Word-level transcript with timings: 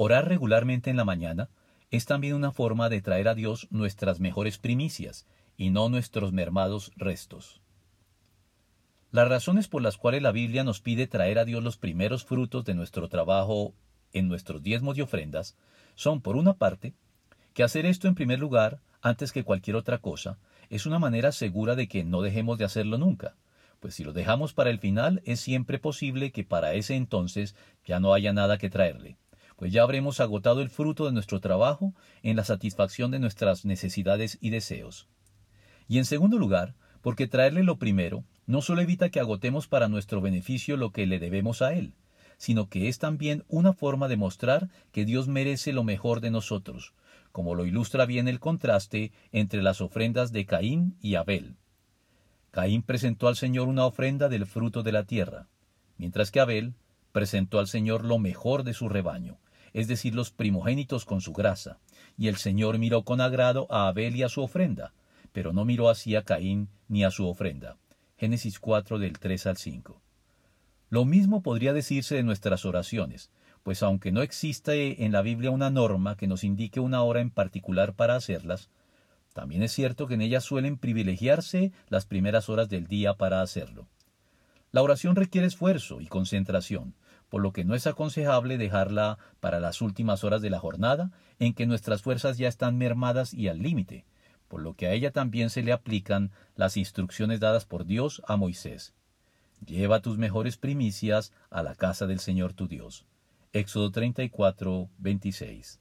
Orar 0.00 0.28
regularmente 0.28 0.90
en 0.90 0.96
la 0.96 1.04
mañana 1.04 1.48
es 1.90 2.06
también 2.06 2.34
una 2.36 2.52
forma 2.52 2.88
de 2.88 3.02
traer 3.02 3.26
a 3.26 3.34
Dios 3.34 3.66
nuestras 3.72 4.20
mejores 4.20 4.56
primicias 4.56 5.26
y 5.56 5.70
no 5.70 5.88
nuestros 5.88 6.32
mermados 6.32 6.92
restos. 6.94 7.60
Las 9.10 9.28
razones 9.28 9.66
por 9.66 9.82
las 9.82 9.96
cuales 9.96 10.22
la 10.22 10.30
Biblia 10.30 10.62
nos 10.62 10.80
pide 10.80 11.08
traer 11.08 11.40
a 11.40 11.44
Dios 11.44 11.64
los 11.64 11.78
primeros 11.78 12.24
frutos 12.24 12.64
de 12.64 12.74
nuestro 12.74 13.08
trabajo 13.08 13.74
en 14.12 14.28
nuestros 14.28 14.62
diezmos 14.62 14.96
y 14.96 15.00
ofrendas 15.00 15.56
son, 15.96 16.20
por 16.20 16.36
una 16.36 16.52
parte, 16.52 16.94
que 17.52 17.64
hacer 17.64 17.84
esto 17.84 18.06
en 18.06 18.14
primer 18.14 18.38
lugar, 18.38 18.78
antes 19.02 19.32
que 19.32 19.42
cualquier 19.42 19.74
otra 19.74 19.98
cosa, 19.98 20.38
es 20.70 20.86
una 20.86 21.00
manera 21.00 21.32
segura 21.32 21.74
de 21.74 21.88
que 21.88 22.04
no 22.04 22.22
dejemos 22.22 22.56
de 22.56 22.66
hacerlo 22.66 22.98
nunca, 22.98 23.34
pues 23.80 23.96
si 23.96 24.04
lo 24.04 24.12
dejamos 24.12 24.54
para 24.54 24.70
el 24.70 24.78
final 24.78 25.22
es 25.24 25.40
siempre 25.40 25.80
posible 25.80 26.30
que 26.30 26.44
para 26.44 26.74
ese 26.74 26.94
entonces 26.94 27.56
ya 27.84 27.98
no 27.98 28.14
haya 28.14 28.32
nada 28.32 28.58
que 28.58 28.70
traerle, 28.70 29.16
pues 29.58 29.72
ya 29.72 29.82
habremos 29.82 30.20
agotado 30.20 30.62
el 30.62 30.70
fruto 30.70 31.04
de 31.06 31.12
nuestro 31.12 31.40
trabajo 31.40 31.92
en 32.22 32.36
la 32.36 32.44
satisfacción 32.44 33.10
de 33.10 33.18
nuestras 33.18 33.64
necesidades 33.64 34.38
y 34.40 34.50
deseos. 34.50 35.08
Y 35.88 35.98
en 35.98 36.04
segundo 36.04 36.38
lugar, 36.38 36.76
porque 37.02 37.26
traerle 37.26 37.64
lo 37.64 37.76
primero 37.76 38.24
no 38.46 38.62
solo 38.62 38.82
evita 38.82 39.10
que 39.10 39.18
agotemos 39.18 39.66
para 39.66 39.88
nuestro 39.88 40.20
beneficio 40.20 40.76
lo 40.76 40.92
que 40.92 41.06
le 41.06 41.18
debemos 41.18 41.60
a 41.60 41.74
Él, 41.74 41.94
sino 42.36 42.68
que 42.68 42.88
es 42.88 43.00
también 43.00 43.44
una 43.48 43.72
forma 43.72 44.06
de 44.06 44.16
mostrar 44.16 44.68
que 44.92 45.04
Dios 45.04 45.26
merece 45.26 45.72
lo 45.72 45.82
mejor 45.82 46.20
de 46.20 46.30
nosotros, 46.30 46.94
como 47.32 47.56
lo 47.56 47.66
ilustra 47.66 48.06
bien 48.06 48.28
el 48.28 48.38
contraste 48.38 49.10
entre 49.32 49.60
las 49.60 49.80
ofrendas 49.80 50.30
de 50.30 50.46
Caín 50.46 50.96
y 51.00 51.16
Abel. 51.16 51.56
Caín 52.52 52.82
presentó 52.82 53.26
al 53.26 53.34
Señor 53.34 53.66
una 53.66 53.86
ofrenda 53.86 54.28
del 54.28 54.46
fruto 54.46 54.84
de 54.84 54.92
la 54.92 55.02
tierra, 55.02 55.48
mientras 55.96 56.30
que 56.30 56.38
Abel 56.38 56.74
presentó 57.10 57.58
al 57.58 57.66
Señor 57.66 58.04
lo 58.04 58.20
mejor 58.20 58.62
de 58.62 58.72
su 58.72 58.88
rebaño, 58.88 59.38
es 59.78 59.86
decir, 59.86 60.14
los 60.14 60.32
primogénitos 60.32 61.04
con 61.04 61.20
su 61.20 61.32
grasa, 61.32 61.78
y 62.16 62.26
el 62.26 62.36
Señor 62.36 62.78
miró 62.78 63.02
con 63.02 63.20
agrado 63.20 63.68
a 63.70 63.86
Abel 63.86 64.16
y 64.16 64.24
a 64.24 64.28
su 64.28 64.42
ofrenda, 64.42 64.92
pero 65.32 65.52
no 65.52 65.64
miró 65.64 65.88
así 65.88 66.16
a 66.16 66.22
Caín 66.22 66.68
ni 66.88 67.04
a 67.04 67.12
su 67.12 67.28
ofrenda. 67.28 67.76
Génesis 68.16 68.58
4 68.58 68.98
del 68.98 69.20
3 69.20 69.46
al 69.46 69.56
5. 69.56 70.00
Lo 70.90 71.04
mismo 71.04 71.42
podría 71.42 71.72
decirse 71.72 72.16
de 72.16 72.24
nuestras 72.24 72.64
oraciones, 72.64 73.30
pues 73.62 73.84
aunque 73.84 74.10
no 74.10 74.22
existe 74.22 75.04
en 75.04 75.12
la 75.12 75.22
Biblia 75.22 75.52
una 75.52 75.70
norma 75.70 76.16
que 76.16 76.26
nos 76.26 76.42
indique 76.42 76.80
una 76.80 77.04
hora 77.04 77.20
en 77.20 77.30
particular 77.30 77.94
para 77.94 78.16
hacerlas, 78.16 78.70
también 79.32 79.62
es 79.62 79.70
cierto 79.70 80.08
que 80.08 80.14
en 80.14 80.22
ellas 80.22 80.42
suelen 80.42 80.76
privilegiarse 80.76 81.70
las 81.88 82.04
primeras 82.04 82.48
horas 82.48 82.68
del 82.68 82.88
día 82.88 83.14
para 83.14 83.42
hacerlo. 83.42 83.86
La 84.72 84.82
oración 84.82 85.14
requiere 85.14 85.46
esfuerzo 85.46 86.00
y 86.00 86.08
concentración, 86.08 86.94
por 87.28 87.42
lo 87.42 87.52
que 87.52 87.64
no 87.64 87.74
es 87.74 87.86
aconsejable 87.86 88.58
dejarla 88.58 89.18
para 89.40 89.60
las 89.60 89.82
últimas 89.82 90.24
horas 90.24 90.42
de 90.42 90.50
la 90.50 90.58
jornada, 90.58 91.10
en 91.38 91.54
que 91.54 91.66
nuestras 91.66 92.02
fuerzas 92.02 92.38
ya 92.38 92.48
están 92.48 92.78
mermadas 92.78 93.34
y 93.34 93.48
al 93.48 93.58
límite, 93.58 94.04
por 94.48 94.62
lo 94.62 94.74
que 94.74 94.86
a 94.86 94.92
ella 94.92 95.10
también 95.10 95.50
se 95.50 95.62
le 95.62 95.72
aplican 95.72 96.30
las 96.56 96.76
instrucciones 96.76 97.40
dadas 97.40 97.64
por 97.64 97.84
Dios 97.84 98.22
a 98.26 98.36
Moisés. 98.36 98.94
Lleva 99.64 100.00
tus 100.00 100.18
mejores 100.18 100.56
primicias 100.56 101.32
a 101.50 101.62
la 101.62 101.74
casa 101.74 102.06
del 102.06 102.20
Señor 102.20 102.54
tu 102.54 102.68
Dios. 102.68 103.04
Éxodo 103.52 103.90
34, 103.90 104.88
26. 104.98 105.80